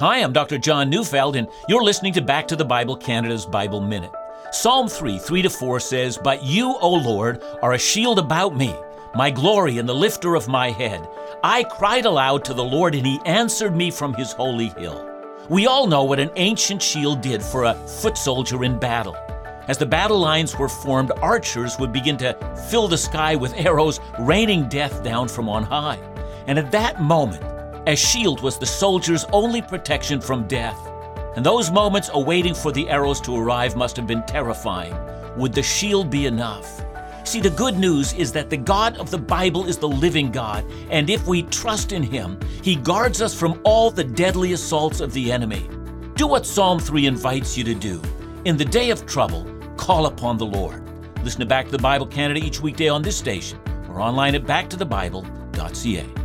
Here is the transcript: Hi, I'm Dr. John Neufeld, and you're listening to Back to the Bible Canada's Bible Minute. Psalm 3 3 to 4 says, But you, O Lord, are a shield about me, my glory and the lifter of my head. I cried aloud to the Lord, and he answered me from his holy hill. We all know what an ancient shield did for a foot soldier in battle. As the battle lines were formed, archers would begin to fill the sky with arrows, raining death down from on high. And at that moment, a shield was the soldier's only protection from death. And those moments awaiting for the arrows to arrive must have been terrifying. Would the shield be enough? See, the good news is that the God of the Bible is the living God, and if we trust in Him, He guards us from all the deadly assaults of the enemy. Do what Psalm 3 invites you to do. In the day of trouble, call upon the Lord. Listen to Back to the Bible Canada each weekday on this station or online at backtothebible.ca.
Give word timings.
Hi, 0.00 0.18
I'm 0.18 0.32
Dr. 0.32 0.58
John 0.58 0.90
Neufeld, 0.90 1.36
and 1.36 1.46
you're 1.68 1.84
listening 1.84 2.12
to 2.14 2.20
Back 2.20 2.48
to 2.48 2.56
the 2.56 2.64
Bible 2.64 2.96
Canada's 2.96 3.46
Bible 3.46 3.80
Minute. 3.80 4.10
Psalm 4.50 4.88
3 4.88 5.20
3 5.20 5.42
to 5.42 5.48
4 5.48 5.78
says, 5.78 6.18
But 6.18 6.42
you, 6.42 6.76
O 6.80 6.94
Lord, 6.94 7.44
are 7.62 7.74
a 7.74 7.78
shield 7.78 8.18
about 8.18 8.56
me, 8.56 8.74
my 9.14 9.30
glory 9.30 9.78
and 9.78 9.88
the 9.88 9.94
lifter 9.94 10.34
of 10.34 10.48
my 10.48 10.72
head. 10.72 11.08
I 11.44 11.62
cried 11.62 12.06
aloud 12.06 12.44
to 12.46 12.54
the 12.54 12.64
Lord, 12.64 12.96
and 12.96 13.06
he 13.06 13.20
answered 13.24 13.76
me 13.76 13.92
from 13.92 14.14
his 14.14 14.32
holy 14.32 14.70
hill. 14.70 15.08
We 15.48 15.68
all 15.68 15.86
know 15.86 16.02
what 16.02 16.18
an 16.18 16.32
ancient 16.34 16.82
shield 16.82 17.20
did 17.20 17.40
for 17.40 17.62
a 17.62 17.74
foot 17.74 18.18
soldier 18.18 18.64
in 18.64 18.80
battle. 18.80 19.16
As 19.68 19.78
the 19.78 19.86
battle 19.86 20.18
lines 20.18 20.58
were 20.58 20.68
formed, 20.68 21.12
archers 21.22 21.78
would 21.78 21.92
begin 21.92 22.16
to 22.16 22.34
fill 22.68 22.88
the 22.88 22.98
sky 22.98 23.36
with 23.36 23.54
arrows, 23.54 24.00
raining 24.18 24.68
death 24.68 25.04
down 25.04 25.28
from 25.28 25.48
on 25.48 25.62
high. 25.62 26.00
And 26.48 26.58
at 26.58 26.72
that 26.72 27.00
moment, 27.00 27.44
a 27.86 27.94
shield 27.94 28.40
was 28.40 28.58
the 28.58 28.64
soldier's 28.64 29.26
only 29.32 29.60
protection 29.60 30.20
from 30.20 30.46
death. 30.46 30.78
And 31.36 31.44
those 31.44 31.70
moments 31.70 32.10
awaiting 32.14 32.54
for 32.54 32.72
the 32.72 32.88
arrows 32.88 33.20
to 33.22 33.36
arrive 33.36 33.76
must 33.76 33.96
have 33.96 34.06
been 34.06 34.22
terrifying. 34.22 34.96
Would 35.36 35.52
the 35.52 35.62
shield 35.62 36.08
be 36.08 36.24
enough? 36.26 36.82
See, 37.24 37.40
the 37.40 37.50
good 37.50 37.76
news 37.76 38.14
is 38.14 38.32
that 38.32 38.48
the 38.48 38.56
God 38.56 38.96
of 38.96 39.10
the 39.10 39.18
Bible 39.18 39.66
is 39.66 39.76
the 39.76 39.88
living 39.88 40.30
God, 40.30 40.64
and 40.90 41.10
if 41.10 41.26
we 41.26 41.42
trust 41.44 41.92
in 41.92 42.02
Him, 42.02 42.38
He 42.62 42.76
guards 42.76 43.20
us 43.20 43.34
from 43.34 43.60
all 43.64 43.90
the 43.90 44.04
deadly 44.04 44.52
assaults 44.52 45.00
of 45.00 45.12
the 45.12 45.30
enemy. 45.32 45.68
Do 46.16 46.26
what 46.26 46.46
Psalm 46.46 46.78
3 46.78 47.06
invites 47.06 47.56
you 47.56 47.64
to 47.64 47.74
do. 47.74 48.00
In 48.44 48.56
the 48.56 48.64
day 48.64 48.90
of 48.90 49.04
trouble, 49.04 49.46
call 49.76 50.06
upon 50.06 50.38
the 50.38 50.46
Lord. 50.46 50.82
Listen 51.22 51.40
to 51.40 51.46
Back 51.46 51.66
to 51.66 51.72
the 51.72 51.78
Bible 51.78 52.06
Canada 52.06 52.40
each 52.40 52.60
weekday 52.60 52.88
on 52.88 53.02
this 53.02 53.16
station 53.16 53.58
or 53.88 54.00
online 54.00 54.34
at 54.34 54.44
backtothebible.ca. 54.44 56.23